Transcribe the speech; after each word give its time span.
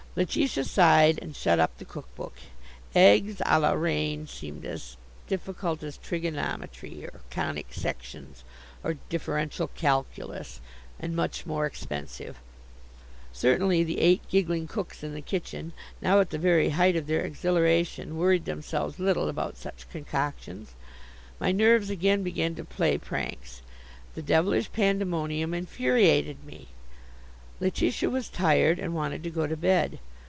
Letitia 0.13 0.65
sighed, 0.65 1.19
and 1.21 1.33
shut 1.33 1.57
up 1.57 1.77
the 1.77 1.85
cook 1.85 2.13
book. 2.15 2.33
Eggs 2.93 3.35
Ã 3.45 3.61
la 3.61 3.71
reine 3.71 4.27
seemed 4.27 4.65
as 4.65 4.97
difficult 5.25 5.81
as 5.83 5.95
trigonometry, 5.97 7.05
or 7.05 7.21
conic 7.31 7.71
sections, 7.73 8.43
or 8.83 8.95
differential 9.07 9.69
calculus 9.69 10.59
and 10.99 11.15
much 11.15 11.45
more 11.45 11.65
expensive. 11.65 12.39
Certainly 13.31 13.85
the 13.85 14.01
eight 14.01 14.21
giggling 14.27 14.67
cooks 14.67 15.01
in 15.01 15.13
the 15.13 15.21
kitchen, 15.21 15.71
now 16.01 16.19
at 16.19 16.31
the 16.31 16.37
very 16.37 16.71
height 16.71 16.97
of 16.97 17.07
their 17.07 17.21
exhilaration, 17.21 18.17
worried 18.17 18.43
themselves 18.43 18.99
little 18.99 19.29
about 19.29 19.55
such 19.55 19.89
concoctions. 19.89 20.73
My 21.39 21.53
nerves 21.53 21.89
again 21.89 22.21
began 22.21 22.53
to 22.55 22.65
play 22.65 22.97
pranks. 22.97 23.61
The 24.15 24.21
devilish 24.21 24.73
pandemonium 24.73 25.53
infuriated 25.53 26.43
me. 26.43 26.67
Letitia 27.61 28.09
was 28.09 28.27
tired 28.27 28.79
and 28.79 28.95
wanted 28.95 29.21
to 29.21 29.29
go 29.29 29.45
to 29.45 29.55
bed. 29.55 29.99